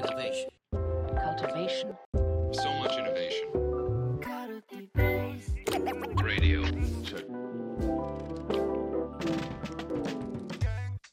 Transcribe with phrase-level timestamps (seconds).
[0.00, 0.48] Innovation.
[0.72, 1.94] cultivation,
[2.52, 3.50] So much innovation.
[6.24, 6.64] Radio.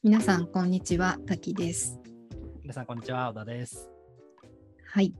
[0.02, 1.18] 皆さん、こんにちは。
[1.26, 2.00] 滝です。
[2.62, 3.28] 皆さん、こんにちは。
[3.28, 3.90] 小田です。
[4.86, 5.12] はい。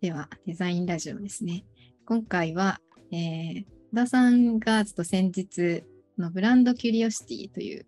[0.00, 1.64] では、デザインラジオですね。
[2.06, 2.80] 今回は、
[3.10, 5.82] えー、小田さんがちょっと先日
[6.18, 7.86] のブランドキュリオシティという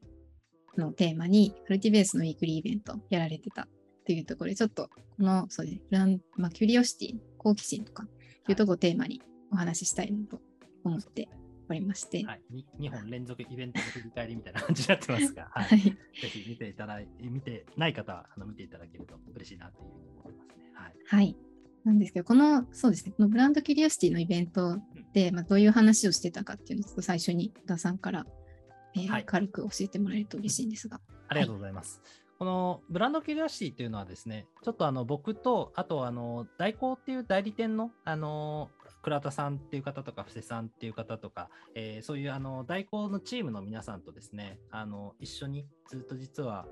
[0.76, 3.68] のをテーマに、カルティベースのウィークリーイベントやられてた
[4.11, 8.08] というところで、ちょっとこの、そうですね、ブランまあ、キュリオシティ、好奇心とか
[8.48, 10.40] いうところをテーマにお話ししたいなと
[10.82, 11.29] 思って
[11.68, 12.43] おりまして、はい、
[12.80, 15.82] 2本連続イベントの振り返りみたいな感じになってますが、 は、はいい。
[15.82, 15.96] ぜ
[16.29, 20.54] ひ見ていただい見てない方はあの見ていただけると嬉しいなというふうに思いますね。
[20.74, 20.94] はい。
[21.07, 21.36] はい。
[21.85, 24.80] なんですけど、この、そうですね、このブランドキュリオシティのイベント
[25.13, 28.27] で、まあ、どういう話をしてたかっていうのを、ちょっと最初に、小田さんから、
[28.96, 31.00] えーはい軽く教えてもらえると嬉しいんですが。
[31.29, 32.02] ありがとうございます。
[32.41, 38.70] このブランドキュリオシティというのはですね、ちょっとあの僕と、あとあの代行っていう代理店のあの
[39.02, 46.64] 倉田さんっていう方とか、布施さんっていう方とか、えーそういうあの代行のチームの皆さんとですね、あの一緒にずっと実は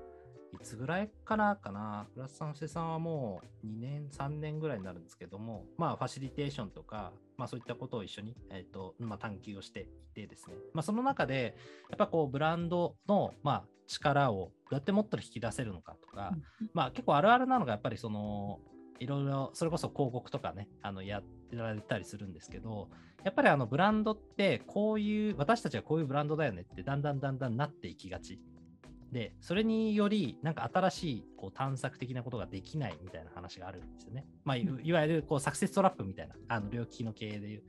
[0.52, 11.56] いつぐらいからかな、倉田さん、布施さんはもう2年、3年ぐらいになるんですけども、まあ、ファシリテーションとか、まあ、そういったことを一緒に、えーとまあ、探求をしていてですね、まあ、その中で、
[11.90, 16.36] やっぱこうブランドの、まあ、力をどうやってもっと引き出せるのかとか、
[16.74, 18.60] まあ結構あるあるなのがやっぱりその
[19.00, 22.90] いろいろそれこそ広告とかねあのやられたりするんですけど
[23.24, 28.38] やっぱりあのブランドってこういう私たちはこういうブランドだよねってだんだんだんだんなっていきがち
[29.12, 34.26] でそれによりなんか新しいこう探索的なことができないみたいな話があるんですよね。
[34.44, 37.62] まあ、いいわゆるこうサクセストラップみたいなあの両利きの経営でいう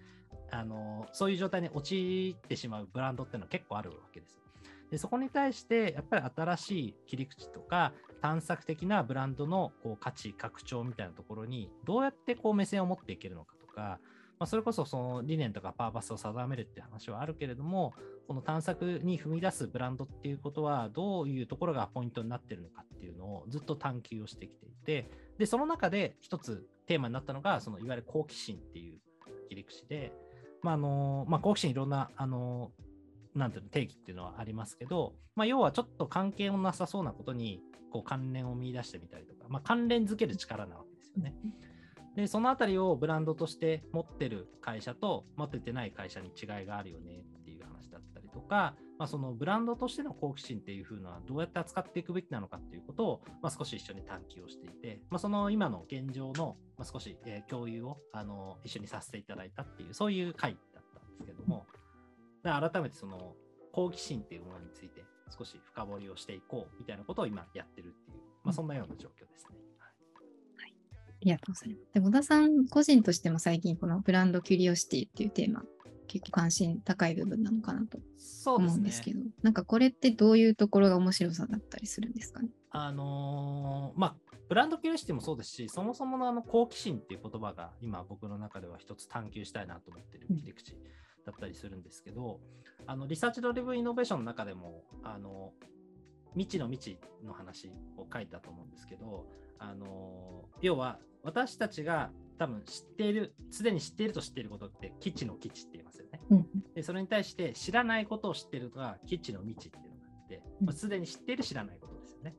[0.52, 4.40] あのそういう状態に陥ってしまうブランドっていうのは結構あるわけですよ。
[4.92, 14.00] でそこに対してやっぱり新しい切り口とか探索的なブランドのこう価値拡張みたいなところにどうやってこう目線を持っていけるのかとか、
[14.40, 17.94] まあ、それこそその理念とかパーパスを定めるって話はあるけれども
[18.26, 29.00] この探索に踏み出すブランドっていうことはどういうところがポイントになってるのかっていうのをずっと探求をしてきていてでその中で一つテーマになったのがそのいわゆる好奇心っていう
[29.50, 30.14] 切り口で、
[30.62, 32.72] まああのまあ、好奇心いろんなあの
[33.36, 37.62] なんていうの定義っていうのはありますけど、まあ、要はちょっと関係のなさそうなことに
[37.92, 41.36] こう関連を見出してみたりとか、まあ、関連づける力なわけですよね。
[42.20, 61.66] で、そのあたりをブランドとして持ってる会社と持っててない会社に違いがあるよねっていう話だったりとか、まあ、そのブランドとしての好奇心っていう風のはどうやって扱っていくべきなのかっていうことを、まあ、少し一緒に探求をしていて、まあ、その今の現状の、ま、少し、え共有をあの一緒にさせていただいたっていう、そういう回だったんですけども、
[62.44, 63.36] 改めてその
[63.72, 65.06] 好奇心っていうものについて
[65.38, 69.59] 少し深掘りをしていこうみたいなことを今やってるっていう、まあ、そんなような状況ですね。
[71.26, 71.94] はいありがとうございます。
[71.94, 75.64] で、小田さん個人としても最近このブランドキュリオシティっていうテーマ、
[76.08, 78.00] 結構関心高い部分なのかなと
[78.46, 82.42] 思うんですけど、なんかこれってどういうところが面白さだったりするんですか？
[82.42, 82.50] ね。
[82.72, 84.16] あのーまあ、
[84.48, 90.74] ブランドキュリオシティもそうですし、そもそものあの好奇心っていう言葉が今僕の中では一つ探求したいなと思ってる切り口
[91.26, 92.40] だったりするんですけど、
[92.88, 95.52] あのリサーチドリブンイノベーションの中でも、あの
[96.34, 99.26] 未知の未知の話を書いたと思うんですけど、
[99.60, 106.22] あの要は私たちが多分知っている、すでに知っていると知っていることって既知の既知って言いますよね。
[106.30, 112.36] うんでそれに対して知らないことを知っているのが既知の未知っていうのがあって、まあ、すでに知っている知らないことですよね。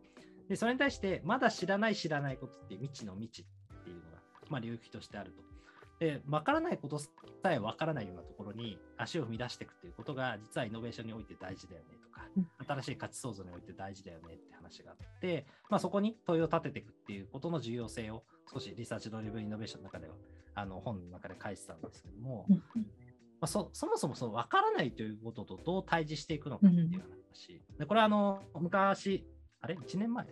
[0.48, 4.18] でそれに対してまだ知らない知らないことって未知の未知っていうのが、
[4.48, 5.50] まあ、領域としてあると。
[6.00, 7.08] で分からないことさ
[7.44, 20.14] え分からないようなところに足を踏み出していくっていうことが実はイノベーションにおいて大事だよねとかうん新しい価値創造において大事だよねって話があって、まあ、そこに問いを立てていくっていうことの重要性を少しリサーチドリブンイノベーションの中では
[20.54, 22.62] あの本の中で書いてたんですけども、うんま
[23.42, 27.62] あ、そそもそもその分からないということとどう対峙していくのかっていう話。
[27.78, 29.26] でこれはあの昔、
[29.60, 30.26] あれ ?1 年前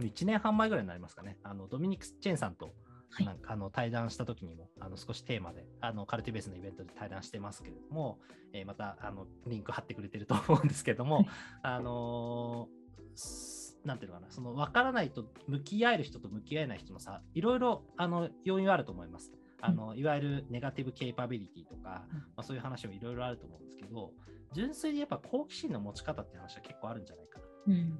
[0.00, 1.36] ?1 年半前ぐらいになりますかね。
[1.42, 2.74] あのドミニクス・チェーンさんと
[3.10, 8.18] はいなんかあの対談した時にもあの少しテーマであのカルティベースのイベントで対談してますけれども、
[8.52, 11.26] えーまたあのリンク貼ってくれてると思うんですけども、はい
[11.62, 12.80] あのー
[13.16, 19.32] すなんていうのかな、その分からないと向き合える人と向き合えない人の差、いろいろあの要因はあると思います。
[19.62, 24.12] あのいわゆるネガティブケイパビリティとか、うんまあ、そういう話もいろいろあると思うんですけど、
[24.54, 27.98] 純粋にやっぱ好奇心の持ち方って話は結構あるんじゃないかなとうん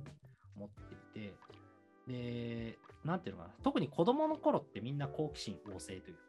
[0.56, 1.34] 思っていて、
[2.08, 6.20] で、なんていうのかな、特に子供の頃ってみんな好奇心旺盛というか、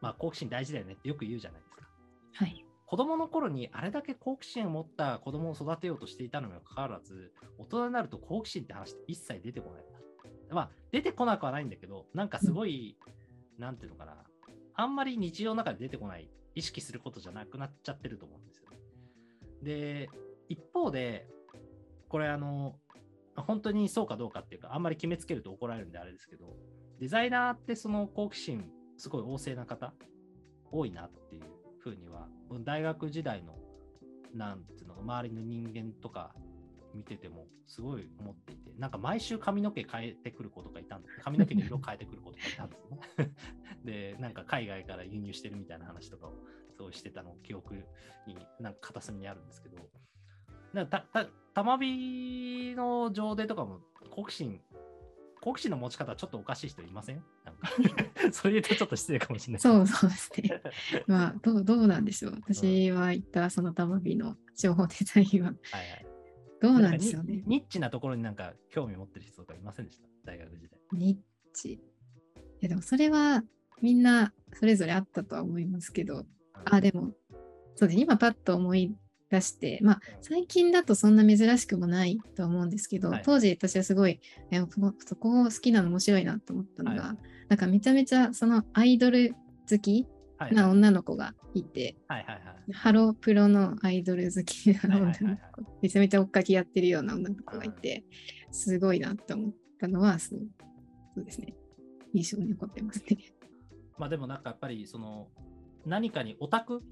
[0.00, 1.88] まあ好奇心大事だよねってよく言うじゃないですか。
[2.34, 2.64] はい。
[2.94, 9.84] 子供の頃にあれだけ好奇心を持った子供を育てようとしていたのにもかかわらず、大人になると好奇心って話って一切出てこない
[10.48, 10.54] な。
[10.54, 12.96] まあ、出てこなくはないんだけど、なんかすごい、
[13.58, 14.22] なんていうのかな、
[14.74, 18.76] あんまり日常の中で出てこない、意識することじゃなくなっちゃってると思うんですよね。
[19.62, 20.08] で、
[20.48, 21.26] 一方で、
[22.08, 22.78] これあの、
[23.34, 26.54] 本当にそうかどうかっていうか、あんまり決めつけると怒られるんであれですけど、
[27.00, 29.94] デザイナーってその好奇心、すごい旺盛な方、
[30.70, 31.42] 多いなっていう
[31.80, 32.28] ふうには、
[32.60, 33.58] 大学時代の、
[34.34, 36.34] なんていうの、周りの人間とか
[36.94, 43.34] 見てても、すごい思っていて、なんか毎週髪の毛変えてくる子とかいたんです髪の毛の色変えてくる子とかいたん ですね。
[43.84, 46.34] で、なんか海外から輸入してるみたいな話とかを、
[46.76, 47.74] すごいしてたの、記憶
[48.26, 49.78] に、なんか片隅にあるんですけど、
[50.72, 53.80] なんかたた玉火の上でとかも
[54.10, 54.60] 好奇心
[55.40, 57.22] 好奇心の持ち方ちょっとおかしい人いません？
[57.78, 59.60] なんかそれ言うとちょっと失礼かもしれない。
[59.60, 60.60] そうそうですね。
[61.06, 62.38] まあ、どうどうなんでしょう。
[62.46, 66.06] 私は言ったその玉火の情報デザインははいはい。
[66.60, 67.42] どうなんでしょうね。
[67.46, 70.08] ニニッチなところになんか興味持ってる人とかいませんでした？
[70.32, 70.80] 大学時代。
[70.92, 71.18] ニッ
[71.54, 71.72] チ。
[71.72, 71.80] い
[72.60, 73.42] やでもそれは
[73.82, 76.24] みんなそれぞれあったとは思いますけど、
[76.64, 77.12] あ、でも、
[77.74, 78.02] そうですね。
[78.02, 78.96] 今パッと思い
[79.30, 87.16] 出して、まあ、最近だとそんな珍しくもないと思うんですけど、はい当時私はすごい、いやそこそこ好きなの面白いなと思ったのが、は
[87.48, 89.34] なんかめちゃめちゃそのアイドル
[89.70, 90.06] 好き
[90.38, 92.72] はいな女の子がいて、はいはいはい。
[92.72, 98.04] ハロープロのアイドル好きな女はいはいはいの子、めちゃめちゃ追っかけやってるような女の子がいて、
[98.50, 100.40] すごいなと思ったのは、そう
[101.14, 101.54] そうですね。
[102.12, 103.18] 印象に残ってますね。
[103.98, 105.28] まあでもなんかやっぱりその
[105.86, 106.82] 何かにオタク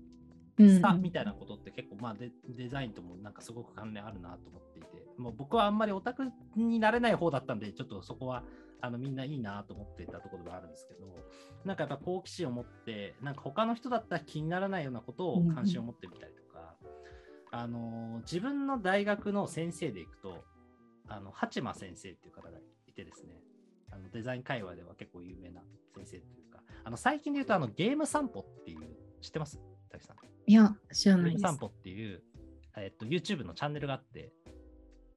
[0.58, 6.24] うんさみたいなことって結構まあデデザインともなんかすごく関連あるなと思っていて、もう僕はあんまりオタク
[6.56, 8.42] になれない方だったんで、ちょっとそこは
[8.80, 11.06] あのみんないいなと思っていたところではあるんですけど、
[11.64, 16.74] なんかやっぱ好奇心を持って、なんか他の人だったら気にならないようなことを関心を持ってみたりとか、
[17.50, 20.44] あの自分の大学の先生でいくと、
[21.08, 23.40] あの八間先生っていう方がいてですね、
[23.90, 25.62] あのデザイン界隈では結構有名な
[25.94, 28.80] 先生というか、あの最近で言うとあのゲーム散歩っていう、
[29.20, 29.60] 知ってます？
[29.92, 30.16] 滝さん。
[30.46, 31.56] いや、知らないです散。
[31.56, 32.22] 歩っていう、
[32.76, 34.32] えっと、YouTube のチャンネルがあって、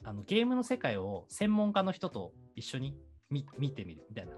[0.03, 2.95] あのゲームの世界を専門家の人と一緒に
[3.31, 4.33] 見見てみるみたいな。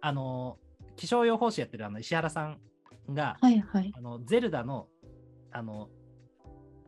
[0.00, 0.58] あの、
[0.96, 2.58] 気象予報士やってるあの石原さん
[3.10, 3.92] が、はいはい。
[3.94, 4.88] あのゼルダの
[5.52, 5.90] あの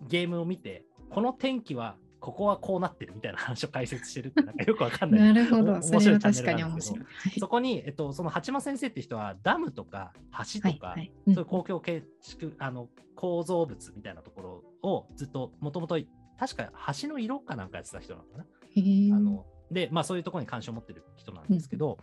[0.09, 5.21] ゲームを見て、この天気はここはこうなってるみたいな話を解説してるって、なんかよくわかんない。
[5.21, 5.73] なるほど。
[5.73, 6.99] お面それ白い確かに面白い。
[7.01, 10.13] はいそこに、えっと、その八間先生って人はダムとか
[10.55, 15.99] 橋とか、はいはいうんそういう公共建築、あの構造物みたいなところをずっともともと
[16.39, 16.71] 確か
[17.01, 18.45] 橋の色かなんかやってた人なのかな。
[18.45, 21.99] あので、まあそういうところに関心を持ってる人なんですけど、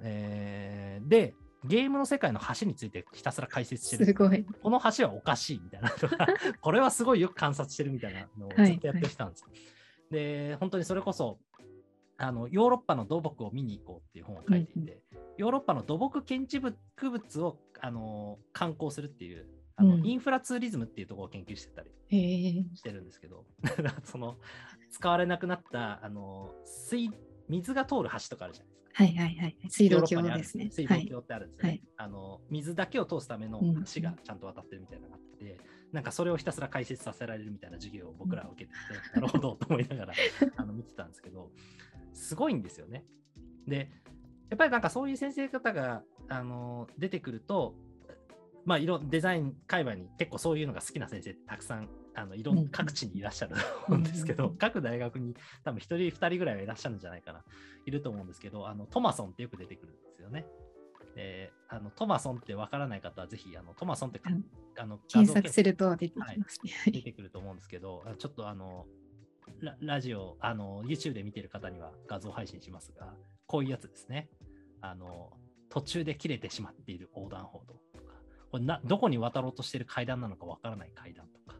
[0.00, 1.34] えーで、
[1.66, 4.06] ゲームの世界の橋についてひたすら解説してる。
[4.06, 4.44] すごい。
[4.62, 6.26] この橋はおかしいみたいなとか、
[6.60, 9.48] これはすごいよく観察してるみたいなのをずっとやってきたんですよ。
[10.10, 11.38] で、本当にそれこそ、
[12.18, 15.02] あのヨーロッパの土木を見に行こうっていう本を書いていて、
[15.36, 16.74] ヨーロッパの土木建築
[17.10, 19.46] 物をあの観光するっていう
[19.76, 21.90] あの、うんインフラツーリズムっていうところを研究してたり。
[22.74, 23.44] してるんですけど、
[24.04, 24.38] その
[24.90, 27.10] 使われなくなったあの水
[27.48, 28.75] 水が通る橋とかあるじゃない。
[28.96, 29.56] はいはいはい。
[29.68, 30.70] 水道橋ですね。
[30.70, 31.06] 水道はい。
[31.06, 32.40] 橋ってあるんですね、はいあの。
[32.48, 35.60] 水だけを通すためのうん橋がちゃんと渡ってるみたいなのがあって、
[35.92, 38.76] なんかそれをひたすら解説させられるみたいな授業を僕らは受けてて、
[39.20, 40.14] なるほどと思いながら
[40.56, 41.52] あの見てたんですけど、
[42.14, 43.04] すごいんですよね。
[43.68, 43.90] で、
[44.48, 47.76] やっぱりなんかそういう先生方があの出てくると、
[48.66, 57.44] まあ、いろデザイン界隈に結構そういうのが好きな先生ってたくさんあのいろうんん各地にいらっしゃると思うんですけど、うん各大学に多分1人2人ぐらいはいらっしゃるんじゃないかな、
[57.86, 60.46] いると思うんですけど、あのトマソンってよく出てくるんですよね。
[61.14, 64.44] であのトマソンってわからない方はぜひあのトマソンってかうん
[64.78, 66.72] あの画検像索すると出てきますね。
[66.92, 68.86] 出てくると思うんですけど、あちょっとあの
[69.60, 73.14] ララジオあの、YouTube で見てる方には画像配信しますが、
[73.46, 74.28] こういうやつですね。
[74.80, 75.32] あの
[75.68, 77.74] 途中で切れてしまっている横断歩道
[78.56, 81.58] これなどこに渡ろうとしている階段なのかわからない階段とか、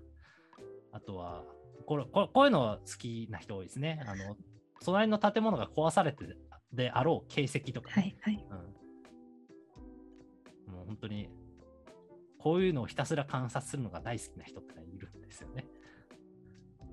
[0.92, 1.44] あとは
[1.84, 4.02] これこれ、こういうのは好きな人多いですね。
[4.06, 4.36] あの
[4.82, 6.24] 隣の建物が壊されて
[6.72, 8.46] であろう形跡とかね、はいはい。
[10.66, 11.28] うん、もう本当に、
[12.38, 15.66] こういうのをひたすら観察するのが大好きな人っているんですよね。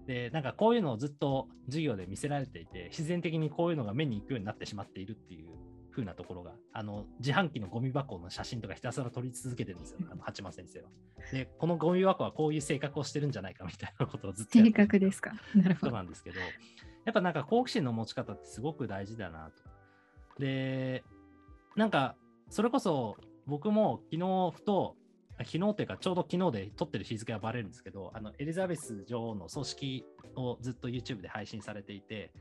[0.05, 5.49] で、なんかこういうのをずっと授業で見せられていて、必然的にこういうのが目に行くようになってしまっているっていう
[5.93, 10.89] 風なところが、あの、自販機のゴミ箱の写真とかひたすら撮り続けてるんですよ、あの八幡先生は。
[11.31, 15.33] で、このゴミ箱はこういう性格をしてるんじゃないかみたいなことをずっとやっ正てる確ですか？
[15.55, 15.91] なるほ人ど。
[15.93, 19.63] なんですけど、やっぱなんか好奇心の持ち方ってすごく大事だなと。
[20.39, 21.03] で、
[21.75, 22.15] なんか
[22.49, 24.95] それこそ僕も昨日ふと、
[25.37, 32.31] あ昨日っていうかちょうど昨日で撮ってる日付はバレるんですけど、あのエリザベス女王の葬式をずっと YouTube で配信されていて、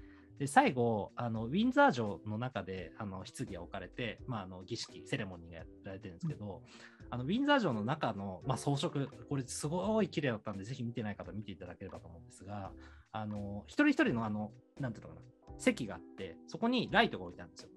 [0.43, 6.63] で最後あのウィンザー城の中であの棺が置かれて、まあ、あの儀式セレモニーがやられてるんですけど、
[7.11, 12.73] あのウィンザー城の中の、まあ、装飾これすごい綺麗だったんでぜひ見てない方見ていただければと思うんですが
[13.13, 15.21] あの一人一人のあのなんていうのかな
[15.59, 17.69] 席があってそこにライトが置いてあるんですよ。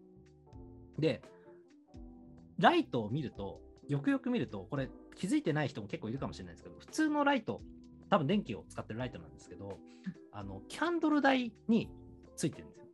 [0.98, 1.22] で
[2.58, 7.62] ライトを見るとよくよく見るとこれ気づいてない人も結構いるかもしれないですけど普通のライト
[8.10, 9.78] 多分電気を使ってるライトなんですけど
[10.32, 11.90] あのキャンドル台に
[12.36, 12.86] ついてるんですよ。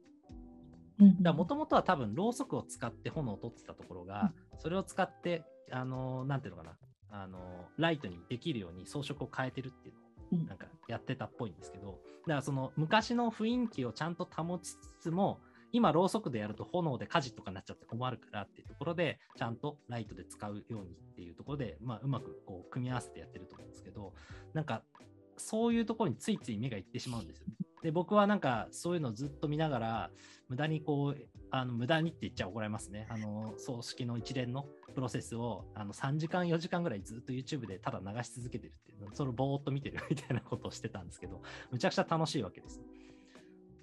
[0.99, 6.77] うんもともとは多分ろうそくを使って炎を取ってたところが、それを使って、あのなんていうのかな、
[7.09, 7.39] あの
[7.77, 11.99] ライトにできるように装飾を変えてるっていうのをうんなんかやってたっぽいんですけど、だか
[12.35, 15.39] らその昔の雰囲気をちゃんと保ちつつも、
[15.73, 24.13] 今ろうそくでやると炎で火事とかになっちゃって困るからっていうところで、ちゃんとライトで使うようにっていうところで、まあ、うまくこう組み合わせてやってると思うんですけど、
[24.53, 24.83] なんか
[25.37, 27.47] そういうところについつい目がいってしまうんですよ。
[27.83, 30.11] で僕はなんかそういうのをずっと見ながら
[30.49, 42.81] 無駄にこうあの無駄にって言っちゃ怒られますねあの葬式の一連のプロセスをあの3時間4時間ぐらいずっと YouTube でただ流し続けてるっていうそれをぼーっと見てるみたいなことをしてたんですけどむちゃくちゃ楽しいわけです。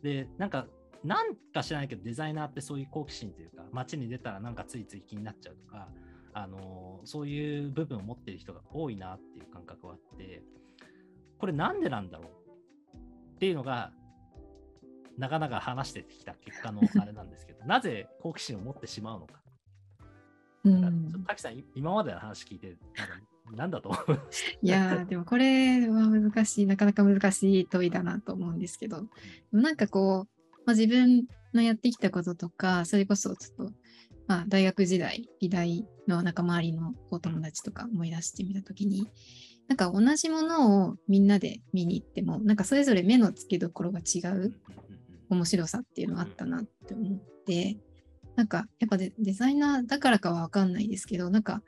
[0.03, 0.67] でなんか
[1.05, 5.89] なんか知らないけどデザイナーってそういう好奇心というか街に出たらなんかついつい気になっちゃうとか
[6.35, 10.43] あのそういう部分を持ってる人が多いなっていう感覚はあって
[11.39, 12.38] これなんでなんだろう
[13.39, 13.93] っていうのが、
[15.17, 19.41] なかなか話してきた結果の あれなんですけど、なぜ好奇心を持ってしまうのか。
[20.65, 21.09] うん。
[21.09, 22.77] ちょっと滝さん、い今までの話聞いて、
[23.55, 24.21] なんだと思う？
[24.61, 29.03] いやーでもこれは難しいなかなか難しい問いだなと思うんですけど。
[29.03, 29.07] で
[29.53, 33.73] もなんかこう、まあ、自分のやってきたこととかそれこそちょっと、
[34.27, 39.09] まあ、大学時代美大のなんか周りのお友達とか思い出してみたときに
[39.69, 44.55] なんか同じものをみんなで見に行ってもなんかそれぞれ目の付けどころが違う
[45.29, 47.77] 面白さっていうのはあったなって思って、
[48.35, 51.63] なんかやっぱデデザイナーだからかはわかんないですけど、なんか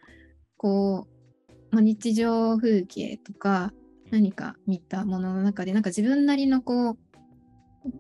[0.57, 1.07] こ
[1.49, 3.73] う、まあ、日常風景とか
[4.11, 6.99] 何か見たものの中で、なんか自分なりのこう、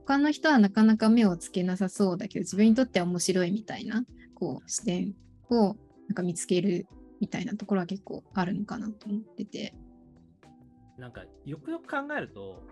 [0.06, 4.04] 他の人はなかなか目をつけなさそうだけど、自分にとっては面白いみたいな、
[4.34, 5.14] こう、視点
[5.50, 5.76] を
[6.08, 6.86] なんか見つける
[7.20, 9.74] みたいなところは結構あるのかなと思ってて。
[11.00, 12.62] なんか、よくよく考えると、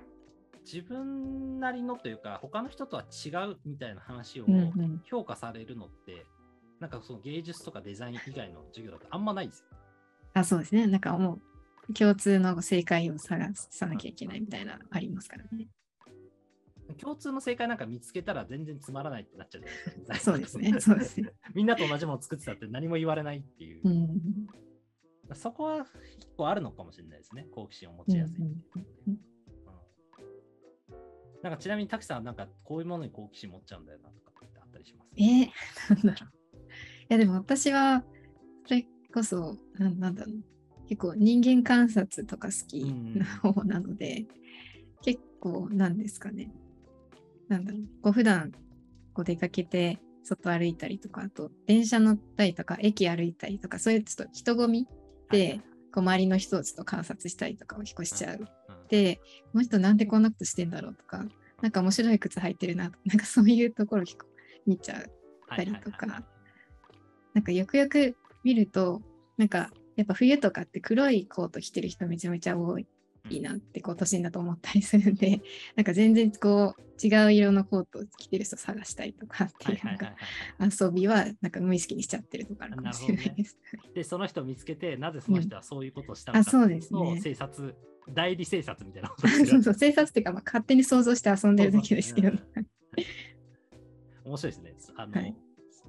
[0.70, 6.26] 自分なりのというか、他の人とは違うみたいな話をうんうん評価されるのって、
[6.80, 9.78] なんかその芸術とかデザイン以外の授業だとあんまないですよ。
[10.34, 10.86] あ、そうですね。
[10.86, 11.38] なんかも
[11.88, 15.68] う共通の正解を探さなきゃいけないみたいなありますからね。
[16.98, 20.32] 共通の正解なんか見つけたら全然つまらないってなっちゃうじゃないですか。
[20.32, 20.80] そうですね。
[20.80, 21.32] そうですね。
[21.54, 23.80] みんなと同じもの作ってたって何も言われないっていう。
[23.84, 24.46] うん。
[25.34, 25.88] そこは結
[26.36, 27.46] 構あるのかもしれないですね。
[27.52, 28.36] 好奇心を持ちやすい。
[28.38, 28.54] うんうん
[29.08, 29.18] うん
[31.40, 35.10] なんかちなみに滝さんはなんかこういうものに好奇心持っちゃうんだよなとかってあったりします？
[35.16, 36.56] えー、なんだろう。
[36.58, 36.60] い
[37.10, 38.04] や、でも私は、
[38.66, 40.34] それこそ、ななんだろう。
[40.88, 42.84] 結構人間観察とか好き
[43.16, 44.26] な方なので、
[45.02, 46.50] 結構なんですかね。
[47.46, 47.82] なんだろう。
[48.02, 48.50] こう普段
[49.14, 54.90] こう出かけて外歩いたりとか、あと電車乗ったりとか、駅歩いたりとか、そういうちょっと人混みで、
[55.92, 58.38] こう周りの人をちょっと観察したりとかを引っ越しちゃう。
[58.40, 58.48] うん
[58.88, 59.20] で、
[59.52, 61.24] この人なんでこんなことしてんだろうとか、
[61.60, 64.26] なんか面白い靴履いてるなとか、なんかそういうところ結構
[64.66, 65.04] 見ちゃう。
[65.48, 66.06] たりとか。
[67.34, 69.02] なんかよくよく見ると、
[69.36, 72.86] なんかやっぱ冬とかって黒いコート着てる人めちゃめちゃ多い
[73.40, 75.40] なってこう年だと思ったりするんで、
[75.76, 80.14] なんか全然こう違う色のコートを着てる人探したりとかっていうなんか
[80.60, 83.58] 遊びはなんか無意識にしちゃってるとかあるかもしれないです。
[83.94, 87.34] で、その人を見つけて、なぜその人はそういうことをしたのかあ、ってそういうのをですね。
[87.34, 87.76] 生察、
[88.12, 89.14] 代理生察みたいな
[89.46, 92.38] そうそう、生活っていうか、まあ、勝手に想像して遊んでるだけですけど。
[94.24, 94.74] 面白いですね。
[94.96, 95.34] あの、はい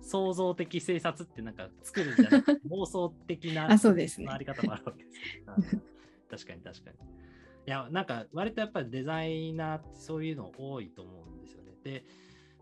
[0.01, 5.73] 創造的生察ってなんか作るんじゃなくて妄想的な回り方もあるわけです。
[5.73, 5.81] うん
[6.29, 6.97] 確かに確かに。
[7.69, 11.73] いや、なんか割とやっぱりデザイナーってそういうの多いと思うんですよね。
[11.83, 12.03] で、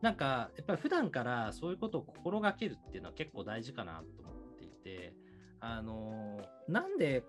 [0.02, 5.14] なんかやっぱり普段からそういうことを心がけるっていうのは結構大事かなと思っていて、
[5.62, 7.24] あの、なんで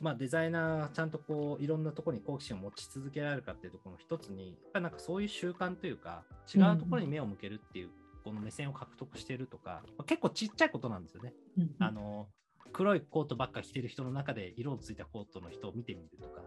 [0.00, 7.90] まあ、デザイナーちゃんとこういろんなところに好奇心を持ち続けられるかっていうところの一つにやっぱりなんかそういう習慣というか違うところに目を向けるっていう、
[8.24, 11.34] この目線を獲得してるとか、まあ結構ちっちゃいことなんですよね。
[11.56, 12.26] うんあの
[12.72, 16.40] 黒いコートばっか着てる人の中で色のついたコートの人を見てみるとか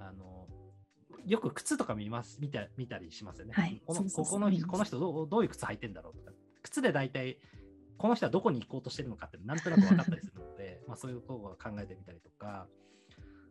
[0.00, 0.48] あの
[1.26, 3.52] よく靴とか見ます見た見たりしますよね。
[3.54, 7.38] はいこのここのこの人どうどういう靴履いてんだろうとか靴で大体
[7.98, 12.66] この人はどこに行こうとしてるのかってなんとなく分かったりするので まあそういうことを考えてみたりとか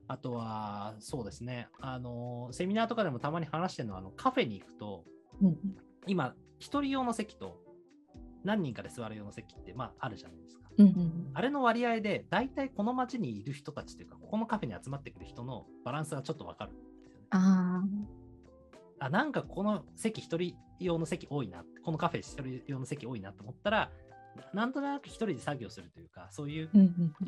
[0.07, 5.05] あとはそうですねあのセミナーとかでもたまに話してるのはあのカフェに行くと
[5.41, 5.57] うん
[6.07, 7.61] 今、一人用の席と
[8.43, 10.58] 何人かで座る用の席って、まあ、あるじゃないですか。
[10.77, 17.27] うんうんあれの割合で、大体この街にいる人たちというか、ここのカフェに集まってくる人のバランスがちょっとわかるんですよね。
[17.29, 17.83] あ
[18.99, 23.91] あ、なんかこの席一人用の席多いな、このカフェ一人用の席多いなと思ったら、
[24.53, 26.69] ななんとなく一人で作業するというか、そういう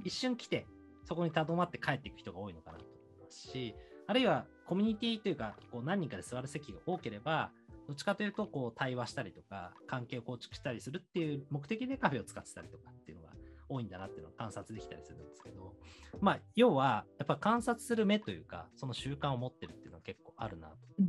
[0.03, 0.65] 一瞬来て、
[1.05, 3.75] そこにとどまって帰っていく人が多いのかなと思いますし、
[4.07, 7.51] あるいはコミュニティというか、こう何人かで座る席が多ければ、
[7.91, 13.33] どっちかというとこう対話したりとか、関係を構築したりするっていう目的でカフェを使ってたりとかっていうのが
[13.67, 15.73] 多いんだなっていうのを観察できたりするんですけど、
[16.21, 20.75] まあ、要は、やっぱ観察する目というか、その習慣を持ってるっていうのは結構あるなと。
[20.77, 21.07] だ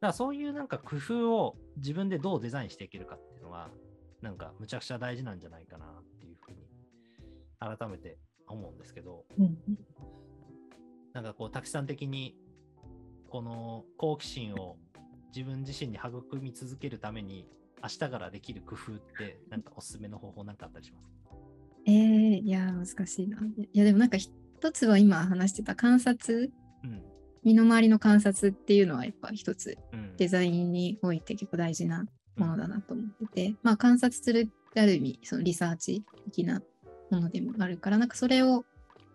[0.00, 3.70] からそういうなんか工夫を自分でどうデザインしていけるかっていうのは、
[4.20, 6.58] なんかむちゃくちゃ大事なんじゃないかなっていうふうに
[7.60, 9.58] 改めて思うんですけど、うんうん
[11.12, 12.34] なんかこう、たくさん的に、
[13.32, 14.76] この好奇心を
[15.34, 17.46] 自分自身に育み続けるために、
[17.82, 21.08] 明日からできる工夫って、なんかおすすめの方法なんかあったりします？
[21.30, 21.36] か
[21.86, 23.38] えー、いやー、難しいな。
[23.38, 24.30] いや、でもなんか一
[24.70, 26.52] つは今話してた観察、
[26.84, 27.02] うん。
[27.42, 30.14] 身の回りの観察っていうのはやっぱ一つうん。
[30.18, 32.04] デザインにおいて結構大事な
[32.36, 36.60] ものだなと思ってて、まあ観察するってある意味そのリサーチ的な
[37.10, 38.66] ものでもあるからなんかそれを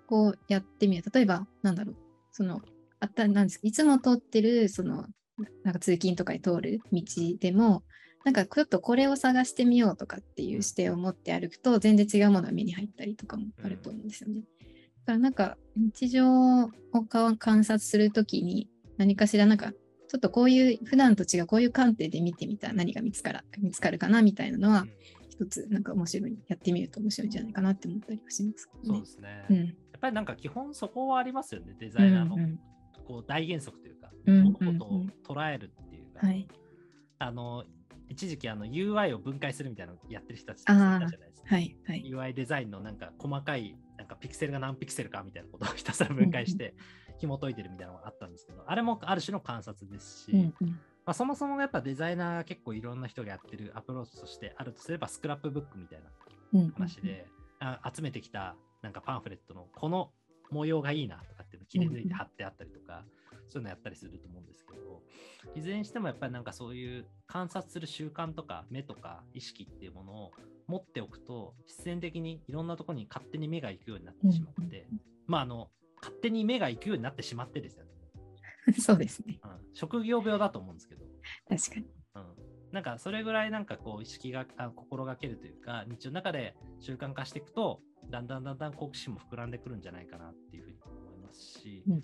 [0.07, 1.95] こうやってみる例えばなんだろう
[2.31, 2.61] その
[2.99, 5.05] あったなんですかいつも通ってるその
[5.63, 7.01] なんか通勤とかで通る道
[7.39, 7.83] でも
[8.25, 14.41] なんかちょっとこれを探してみようとかっていう視点を持って歩くと全然違うものが目に入ったりとかもあると思うんですよね。
[15.05, 24.85] だからなんか日常をか観察するときに何かしらなんかちょっとこういう普段と違うこういう観点で見てみたら何が見つから見つかるかなみたいなのは
[25.29, 29.05] 一つなんか面白いやってみると面白いんじゃないかなって思ったりはしますけどねそうで。
[29.05, 29.27] すね。
[29.29, 32.37] やうんっぱりなんか基本そこはありますよね、デザイナーの
[33.07, 36.47] こう大原則というか、うん物事を捉えるっていうか、はい。
[37.19, 37.63] あの
[38.09, 41.55] 一時期あの UI を分解するみたいなのをやってる人たちいたじゃないですか。
[41.55, 42.03] はいはい。
[42.05, 46.75] UI デザインのなんか細かいなんかピクセルが何ピクセルかみたいなことをひたすら分解して
[47.17, 50.53] 紐解いてるみたいなのがあったんですけど、あれもある種の観察ですし、うん。
[50.61, 50.67] うん
[51.07, 56.09] まあ、そもそもやっぱデザイナーが結構いろんな人がやってるアプローチとしてあるとすればスクラップブックみたいな
[56.53, 56.71] うんうん。
[56.71, 57.27] 話で、
[57.59, 60.11] あ集めてきたなんかパンフレットのこの
[60.51, 63.03] 模様がいいなとかっていうのを切り抜いて貼ってあったりとか、
[63.49, 65.01] そういうのやったりすると思うんですけど、
[65.55, 70.31] いずれにしてもやっぱりなんかそういう観察する習慣とか目とか意識っていうものを
[70.67, 74.87] 持っておくと、必然的にいろんなところに勝手に目が行くようになってしまって、
[75.25, 75.69] まああの、
[76.01, 77.91] 勝手に目が行くようになってしまってですよね。
[78.79, 79.39] そうですね。
[79.43, 81.05] うん、職業病だと思うんですけど、
[81.47, 81.85] 確かに。
[82.15, 92.03] うん、なんかそれぐらいなんかこう意識があ心がけるというか日常の中で習慣化していくとだんだんだんだん好奇心も膨らんでくるんじゃないかなっていうふうに思いますし、うん。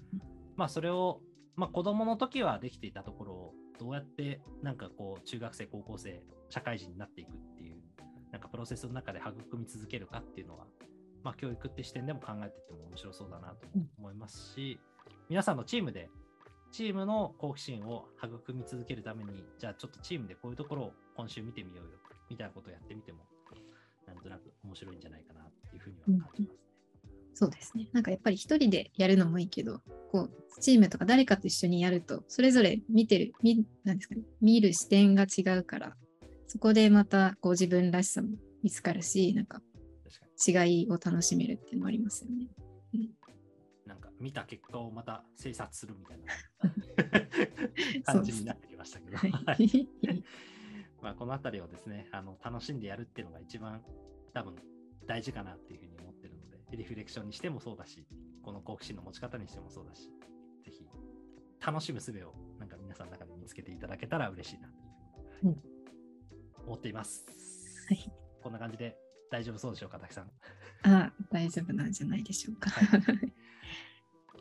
[0.56, 1.22] まあそれを、
[1.56, 7.78] まあ、子供の時はできていたところをどうやってなんかこう中学生高校生社会人になっていくっていう
[8.32, 10.66] なんかプロセスの中で育み続けるかっていうのは、
[11.24, 14.80] まあ、教育って視点でも考えてても面白そうだなと思いますし、
[15.30, 16.10] 皆さんのチームで
[16.74, 21.92] チームの好奇心を育み続けるために、じゃあちょっとチームでこういうところを今週見てみようよ、
[22.30, 23.20] みたいなことをやってみても、
[24.08, 26.48] なんとなく面白いんじゃないかなっていうふうには感じますね。
[27.36, 27.88] そうですね。
[27.94, 29.82] なんかやっぱり一人でやるのもいいけど、
[30.12, 35.96] こう、チームとか誰かと一緒にやると、それぞれ見てる、見なんですかね、見る視点が違うから、
[36.48, 38.30] そこでまたこう自分らしさも
[38.64, 39.62] 見つかるし、なんか。
[40.46, 42.48] 違いを楽しめるっていうのもありますよね。
[42.94, 43.23] なんか
[44.24, 46.34] 見た結果をまた精査するみたいな
[48.14, 49.18] 感じになってきましたけど。
[51.02, 53.84] まあこのあたりをですねあの、楽しんでやるっていうのが一番
[54.34, 54.56] 多分
[55.06, 58.08] 大事かなっていうふうに思ってるので、リフレクションにしてもそうだし、
[58.42, 60.10] この好奇心の持ち方にしてもそうだし、
[60.64, 60.88] ぜひ
[61.60, 65.64] 楽しむ術をなんか皆さんの中で見つけていただけたら嬉しいなというふうに、はい
[66.66, 67.26] 思っています。
[67.90, 68.98] はいこんな感じで
[69.30, 70.32] 大丈夫そうでしょうか、滝さん。
[70.84, 72.70] あ大丈夫なんじゃないでしょうか。
[72.70, 73.34] はい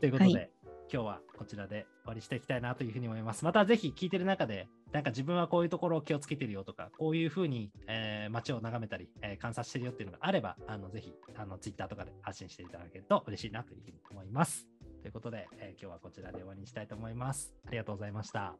[0.03, 0.51] ということで、はい
[0.93, 3.47] 今日はこちらで終わりしていきたいなというふうに思います。
[3.47, 14.67] またぜひ聞いてる中で、なんか自分はこういうところを気をつけてるよとか、こういうふうに、えー街を眺めたり、えー観察してるよっていうのがあれば、あのぜひあの Twitter とかで発信していただけると嬉しいなというふうに思います。
[15.01, 17.55] ということで、えー今日はこちらで終わりにしたいと思います。
[17.67, 18.41] ありがとうございました。
[18.49, 18.57] あ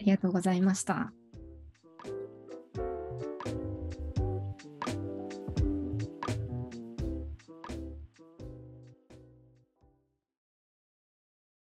[0.00, 1.14] りがとうございました。